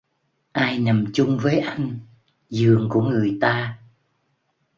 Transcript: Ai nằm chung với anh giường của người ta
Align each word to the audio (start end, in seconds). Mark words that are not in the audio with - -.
Ai 0.51 0.79
nằm 0.79 1.05
chung 1.13 1.39
với 1.41 1.59
anh 1.59 1.99
giường 2.49 2.89
của 2.91 3.01
người 3.01 3.37
ta 3.41 3.79